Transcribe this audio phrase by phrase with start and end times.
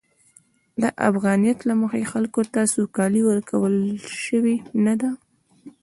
[0.81, 3.75] د افغانیت له مخې، خلکو ته سوکالي ورکول
[4.25, 5.09] شوې نه ده.